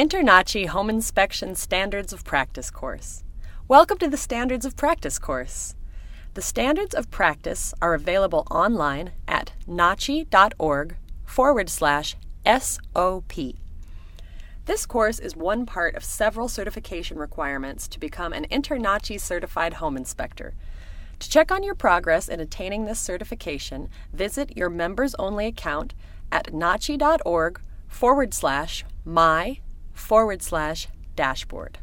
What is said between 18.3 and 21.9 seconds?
an InterNACHI certified home inspector. To check on your